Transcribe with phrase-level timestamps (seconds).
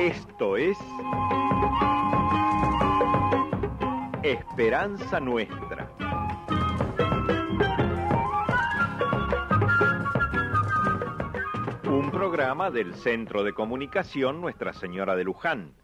[0.00, 0.78] Esto es
[4.22, 5.90] Esperanza Nuestra.
[11.84, 15.74] Un programa del Centro de Comunicación Nuestra Señora de Luján.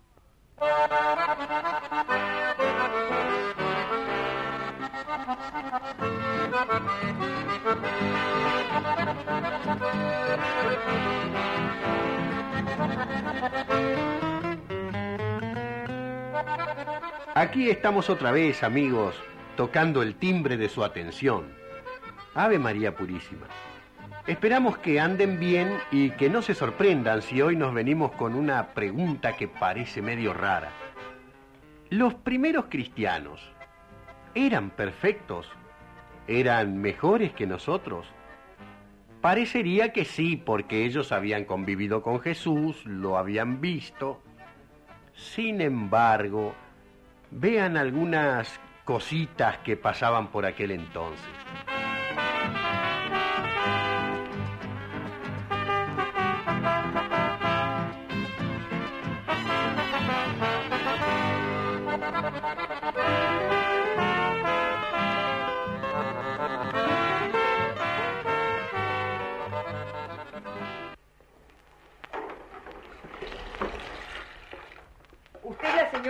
[17.35, 19.15] Aquí estamos otra vez, amigos,
[19.57, 21.45] tocando el timbre de su atención.
[22.35, 23.47] Ave María Purísima.
[24.27, 28.69] Esperamos que anden bien y que no se sorprendan si hoy nos venimos con una
[28.69, 30.71] pregunta que parece medio rara.
[31.91, 33.41] ¿Los primeros cristianos
[34.35, 35.47] eran perfectos?
[36.27, 38.07] ¿Eran mejores que nosotros?
[39.27, 44.23] Parecería que sí, porque ellos habían convivido con Jesús, lo habían visto.
[45.15, 46.55] Sin embargo,
[47.33, 51.27] vean algunas cositas que pasaban por aquel entonces.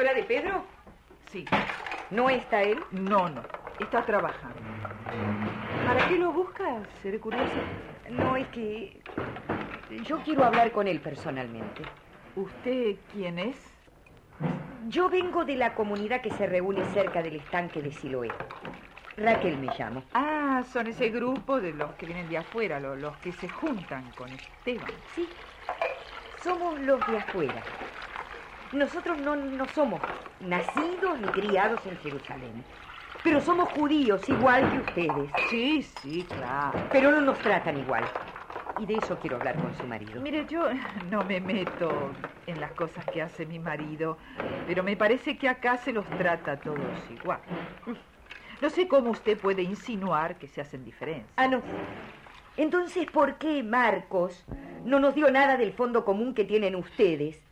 [0.06, 0.64] ¿Usted es la señora de Pedro?
[1.32, 1.48] Sí.
[2.10, 2.78] ¿No está él?
[2.92, 3.42] No, no.
[3.80, 4.60] Está trabajando.
[5.84, 6.86] ¿Para qué lo buscas?
[7.02, 7.60] Seré curiosa.
[8.10, 9.00] No, es que
[10.04, 11.82] yo quiero hablar con él personalmente.
[12.36, 13.56] ¿Usted quién es?
[14.88, 18.30] Yo vengo de la comunidad que se reúne cerca del estanque de Siloé.
[19.16, 20.02] Raquel me llamo.
[20.14, 24.12] Ah, son ese grupo de los que vienen de afuera, lo- los, que se juntan
[24.12, 24.90] con Esteban.
[25.14, 25.28] Sí,
[26.36, 27.62] somos los de afuera.
[28.72, 30.00] Nosotros no, no somos
[30.40, 32.64] nacidos ni criados en Jerusalén.
[33.22, 35.30] Pero somos judíos igual que ustedes.
[35.50, 36.78] Sí, sí, claro.
[36.92, 38.04] Pero no nos tratan igual.
[38.78, 40.20] Y de eso quiero hablar con su marido.
[40.20, 40.68] Mire, yo
[41.10, 42.10] no me meto
[42.46, 44.18] en las cosas que hace mi marido,
[44.66, 46.78] pero me parece que acá se los trata a todos
[47.10, 47.40] igual.
[48.60, 51.32] No sé cómo usted puede insinuar que se hacen diferencias.
[51.36, 51.62] Ah, no.
[52.56, 54.44] Entonces, ¿por qué Marcos
[54.84, 57.42] no nos dio nada del fondo común que tienen ustedes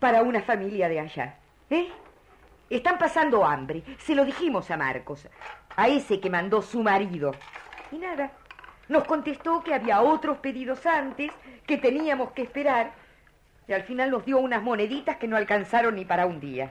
[0.00, 1.36] para una familia de allá?
[1.68, 1.88] ¿Eh?
[2.68, 3.84] Están pasando hambre.
[3.98, 5.28] Se lo dijimos a Marcos,
[5.76, 7.32] a ese que mandó su marido.
[7.92, 8.32] Y nada.
[8.88, 11.30] Nos contestó que había otros pedidos antes,
[11.66, 12.92] que teníamos que esperar.
[13.68, 16.70] Y al final nos dio unas moneditas que no alcanzaron ni para un día.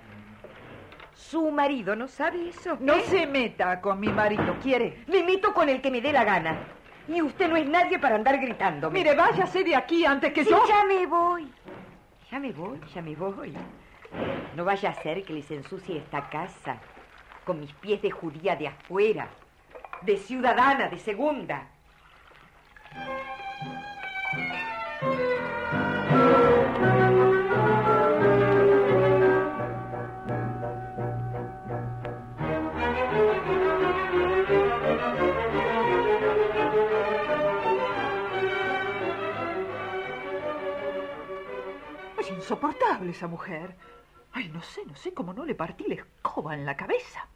[1.14, 2.78] Su marido no sabe eso.
[2.80, 3.04] No ¿Eh?
[3.06, 5.04] se meta con mi marido, ¿quiere?
[5.08, 6.58] Me meto con el que me dé la gana.
[7.08, 8.92] Y usted no es nadie para andar gritando.
[8.92, 10.64] Mire, váyase de aquí antes que Sí, yo...
[10.68, 11.52] ya me voy.
[12.32, 13.54] Ya me voy, ya me voy.
[14.56, 16.78] No vaya a ser que les ensucie esta casa
[17.44, 19.30] con mis pies de judía de afuera,
[20.02, 21.68] de ciudadana, de segunda.
[43.12, 43.76] Esa mujer.
[44.32, 47.28] Ay, no sé, no sé cómo no le partí la escoba en la cabeza.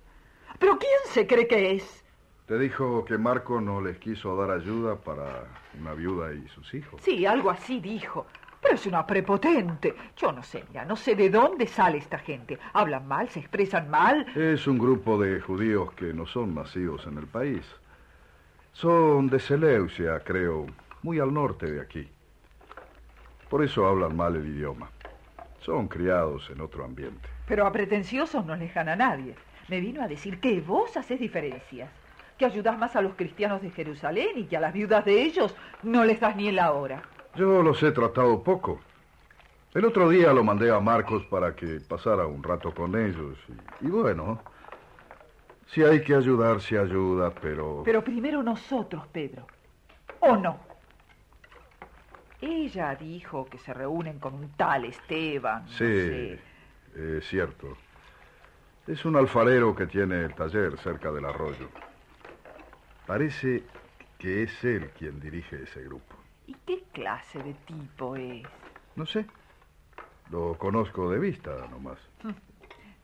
[0.59, 2.03] ¿Pero quién se cree que es?
[2.45, 5.45] Te dijo que Marco no les quiso dar ayuda para
[5.79, 7.01] una viuda y sus hijos.
[7.01, 8.25] Sí, algo así dijo.
[8.61, 9.95] Pero es una prepotente.
[10.15, 12.59] Yo no sé, ya no sé de dónde sale esta gente.
[12.73, 14.25] Hablan mal, se expresan mal.
[14.35, 17.65] Es un grupo de judíos que no son nacidos en el país.
[18.73, 20.65] Son de Seleucia, creo,
[21.01, 22.09] muy al norte de aquí.
[23.49, 24.89] Por eso hablan mal el idioma.
[25.65, 27.29] Son criados en otro ambiente.
[27.47, 29.35] Pero a pretenciosos no les gana nadie.
[29.69, 31.89] Me vino a decir que vos haces diferencias.
[32.37, 35.55] Que ayudás más a los cristianos de Jerusalén y que a las viudas de ellos
[35.81, 37.03] no les das ni la hora.
[37.35, 38.81] Yo los he tratado poco.
[39.73, 43.37] El otro día lo mandé a Marcos para que pasara un rato con ellos.
[43.81, 44.41] Y, y bueno,
[45.67, 47.83] si hay que ayudar, se ayuda, pero...
[47.85, 49.47] Pero primero nosotros, Pedro.
[50.19, 50.72] ¿O no?
[52.45, 55.63] Ella dijo que se reúnen con un tal Esteban.
[55.63, 56.39] no Sí, sé.
[56.95, 57.77] es cierto.
[58.85, 61.69] Es un alfarero que tiene el taller cerca del arroyo.
[63.07, 63.63] Parece
[64.17, 66.15] que es él quien dirige ese grupo.
[66.47, 68.43] ¿Y qué clase de tipo es?
[68.97, 69.25] No sé.
[70.29, 71.97] Lo conozco de vista nomás.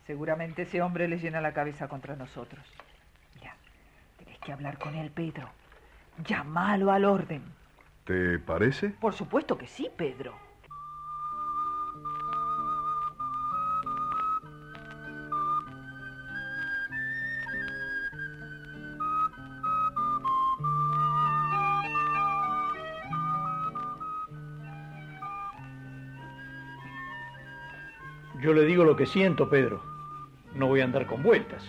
[0.06, 2.66] Seguramente ese hombre le llena la cabeza contra nosotros.
[3.36, 3.56] Mira,
[4.18, 5.50] tenés que hablar con él, Pedro.
[6.26, 7.44] Llámalo al orden.
[8.10, 8.90] ¿Te parece?
[8.90, 10.34] Por supuesto que sí, Pedro.
[28.42, 29.84] Yo le digo lo que siento, Pedro.
[30.56, 31.64] No voy a andar con vueltas.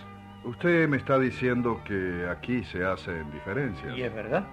[0.44, 3.94] Usted me está diciendo que aquí se hacen diferencias.
[3.94, 4.48] Y es verdad.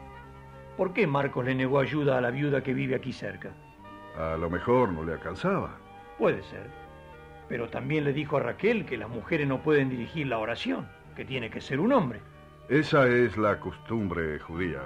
[0.78, 3.50] ¿Por qué Marcos le negó ayuda a la viuda que vive aquí cerca?
[4.16, 5.72] A lo mejor no le alcanzaba.
[6.20, 6.70] Puede ser.
[7.50, 11.26] Pero también le dijo a Raquel que las mujeres no pueden dirigir la oración, que
[11.26, 12.22] tiene que ser un hombre.
[12.70, 14.82] Esa es la costumbre judía.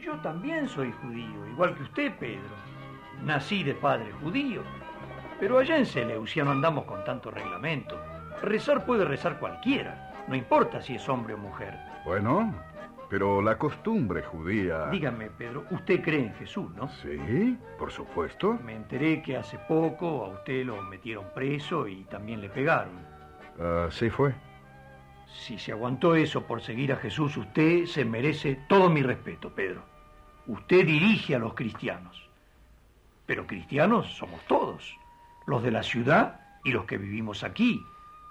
[0.00, 2.54] Yo también soy judío, igual que usted, Pedro.
[3.22, 4.62] Nací de padre judío.
[5.38, 8.00] Pero allá en Seleucia no andamos con tanto reglamento.
[8.42, 11.76] Rezar puede rezar cualquiera, no importa si es hombre o mujer.
[12.04, 12.54] Bueno,
[13.08, 14.88] pero la costumbre judía...
[14.90, 16.88] Dígame, Pedro, usted cree en Jesús, ¿no?
[16.88, 18.58] Sí, por supuesto.
[18.64, 22.92] Me enteré que hace poco a usted lo metieron preso y también le pegaron.
[23.86, 24.34] Así fue.
[25.26, 29.82] Si se aguantó eso por seguir a Jesús, usted se merece todo mi respeto, Pedro.
[30.46, 32.28] Usted dirige a los cristianos.
[33.26, 34.96] Pero cristianos somos todos,
[35.46, 37.82] los de la ciudad y los que vivimos aquí,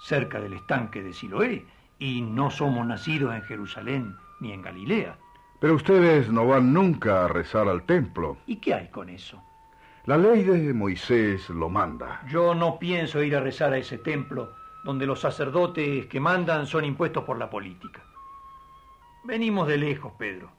[0.01, 1.65] cerca del estanque de Siloé,
[1.99, 5.17] y no somos nacidos en Jerusalén ni en Galilea.
[5.59, 8.37] Pero ustedes no van nunca a rezar al templo.
[8.45, 9.41] ¿Y qué hay con eso?
[10.05, 12.21] La ley de Moisés lo manda.
[12.29, 14.53] Yo no pienso ir a rezar a ese templo
[14.83, 18.01] donde los sacerdotes que mandan son impuestos por la política.
[19.25, 20.49] Venimos de lejos, Pedro,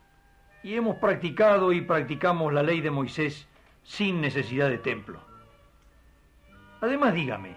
[0.62, 3.48] y hemos practicado y practicamos la ley de Moisés
[3.84, 5.20] sin necesidad de templo.
[6.82, 7.56] Además, dígame,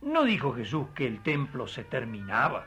[0.00, 2.66] ¿no dijo Jesús que el templo se terminaba?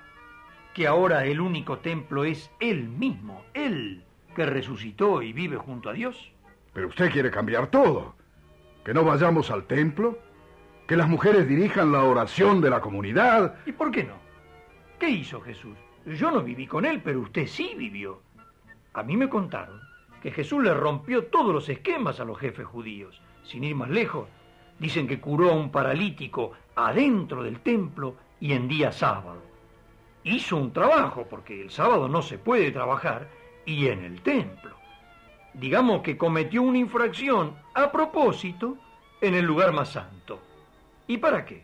[0.73, 4.03] Que ahora el único templo es Él mismo, Él,
[4.35, 6.31] que resucitó y vive junto a Dios.
[6.73, 8.15] Pero usted quiere cambiar todo.
[8.85, 10.17] Que no vayamos al templo,
[10.87, 13.55] que las mujeres dirijan la oración de la comunidad.
[13.65, 14.15] ¿Y por qué no?
[14.99, 15.77] ¿Qué hizo Jesús?
[16.05, 18.21] Yo no viví con él, pero usted sí vivió.
[18.93, 19.79] A mí me contaron
[20.21, 23.21] que Jesús le rompió todos los esquemas a los jefes judíos.
[23.43, 24.27] Sin ir más lejos,
[24.79, 29.48] dicen que curó a un paralítico adentro del templo y en día sábado.
[30.29, 33.27] Hizo un trabajo, porque el sábado no se puede trabajar,
[33.65, 34.75] y en el templo.
[35.55, 38.77] Digamos que cometió una infracción a propósito
[39.21, 40.39] en el lugar más santo.
[41.07, 41.63] ¿Y para qué?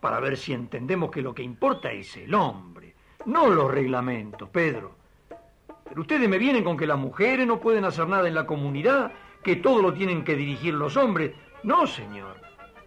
[0.00, 2.94] Para ver si entendemos que lo que importa es el hombre,
[3.24, 4.94] no los reglamentos, Pedro.
[5.88, 9.12] Pero ustedes me vienen con que las mujeres no pueden hacer nada en la comunidad,
[9.42, 11.32] que todo lo tienen que dirigir los hombres.
[11.62, 12.36] No, señor.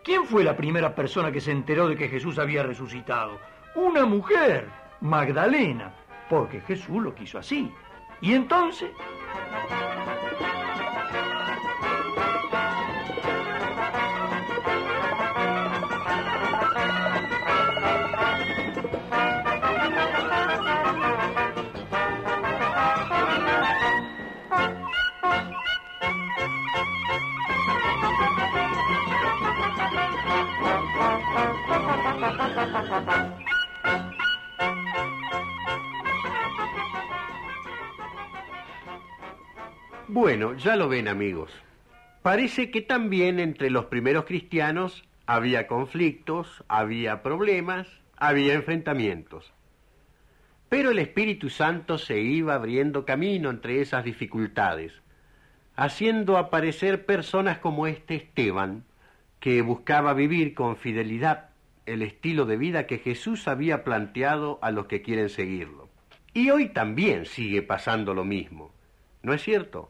[0.03, 3.39] ¿Quién fue la primera persona que se enteró de que Jesús había resucitado?
[3.73, 4.67] Una mujer,
[5.01, 5.93] Magdalena,
[6.29, 7.71] porque Jesús lo quiso así.
[8.21, 8.91] ¿Y entonces?
[40.13, 41.53] Bueno, ya lo ven amigos.
[42.21, 47.87] Parece que también entre los primeros cristianos había conflictos, había problemas,
[48.17, 49.53] había enfrentamientos.
[50.67, 54.91] Pero el Espíritu Santo se iba abriendo camino entre esas dificultades,
[55.77, 58.83] haciendo aparecer personas como este Esteban,
[59.39, 61.51] que buscaba vivir con fidelidad
[61.85, 65.87] el estilo de vida que Jesús había planteado a los que quieren seguirlo.
[66.33, 68.73] Y hoy también sigue pasando lo mismo,
[69.23, 69.89] ¿no es cierto?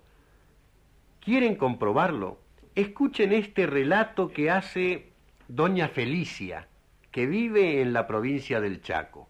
[1.21, 2.39] ¿Quieren comprobarlo?
[2.73, 5.11] Escuchen este relato que hace
[5.47, 6.67] doña Felicia,
[7.11, 9.29] que vive en la provincia del Chaco.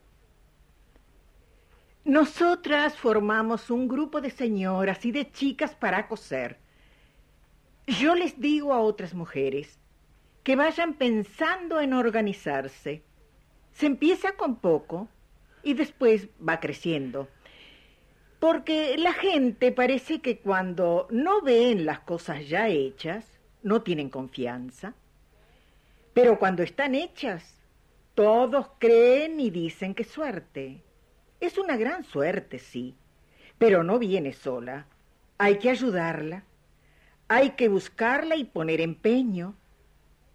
[2.05, 6.59] Nosotras formamos un grupo de señoras y de chicas para coser.
[7.85, 9.77] Yo les digo a otras mujeres
[10.43, 13.03] que vayan pensando en organizarse.
[13.73, 15.09] Se empieza con poco
[15.61, 17.27] y después va creciendo.
[18.41, 23.23] Porque la gente parece que cuando no ven las cosas ya hechas,
[23.61, 24.95] no tienen confianza.
[26.15, 27.61] Pero cuando están hechas,
[28.15, 30.81] todos creen y dicen que suerte.
[31.39, 32.95] Es una gran suerte, sí,
[33.59, 34.87] pero no viene sola.
[35.37, 36.43] Hay que ayudarla.
[37.27, 39.53] Hay que buscarla y poner empeño.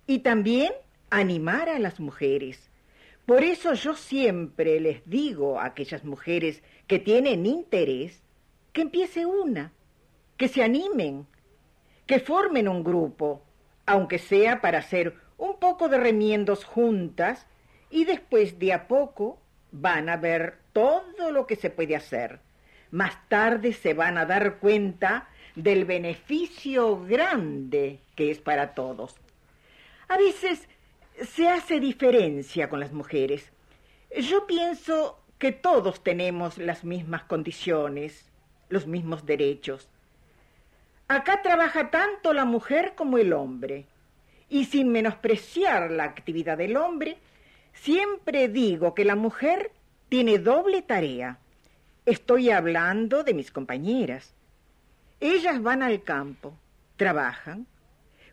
[0.06, 0.72] Y también
[1.10, 2.65] animar a las mujeres.
[3.26, 8.23] Por eso yo siempre les digo a aquellas mujeres que tienen interés,
[8.73, 9.73] que empiece una,
[10.37, 11.26] que se animen,
[12.06, 13.42] que formen un grupo,
[13.85, 17.47] aunque sea para hacer un poco de remiendos juntas
[17.90, 19.40] y después de a poco
[19.73, 22.38] van a ver todo lo que se puede hacer.
[22.92, 29.16] Más tarde se van a dar cuenta del beneficio grande que es para todos.
[30.09, 30.68] A veces
[31.25, 33.50] se hace diferencia con las mujeres.
[34.16, 38.30] Yo pienso que todos tenemos las mismas condiciones,
[38.68, 39.88] los mismos derechos.
[41.08, 43.87] Acá trabaja tanto la mujer como el hombre.
[44.49, 47.18] Y sin menospreciar la actividad del hombre,
[47.73, 49.73] siempre digo que la mujer
[50.08, 51.38] tiene doble tarea.
[52.04, 54.35] Estoy hablando de mis compañeras.
[55.20, 56.54] Ellas van al campo,
[56.96, 57.66] trabajan.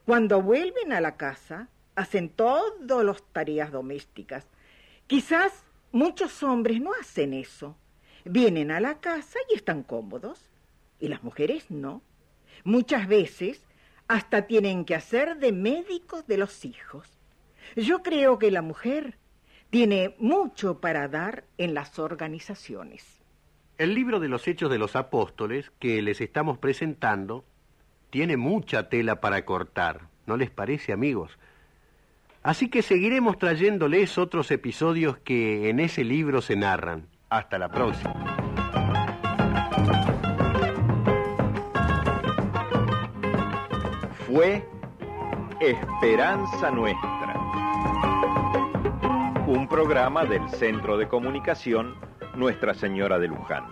[0.06, 4.48] Cuando vuelven a la casa, hacen todas las tareas domésticas.
[5.08, 7.78] Quizás muchos hombres no hacen eso.
[8.26, 10.50] Vienen a la casa y están cómodos.
[11.00, 12.02] Y las mujeres no.
[12.64, 13.66] Muchas veces
[14.08, 17.08] hasta tienen que hacer de médicos de los hijos.
[17.76, 19.18] Yo creo que la mujer
[19.70, 23.22] tiene mucho para dar en las organizaciones.
[23.78, 27.44] El libro de los Hechos de los Apóstoles que les estamos presentando
[28.12, 31.40] tiene mucha tela para cortar, ¿no les parece, amigos?
[32.44, 37.08] Así que seguiremos trayéndoles otros episodios que en ese libro se narran.
[37.30, 38.14] Hasta la próxima.
[44.28, 44.68] Fue
[45.62, 47.34] Esperanza Nuestra,
[49.48, 51.96] un programa del Centro de Comunicación
[52.36, 53.64] Nuestra Señora de Luján.